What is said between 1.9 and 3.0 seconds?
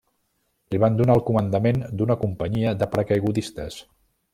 d'una companyia de